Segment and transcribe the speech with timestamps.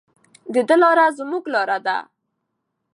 [0.53, 1.97] د ده لاره زموږ لاره ده.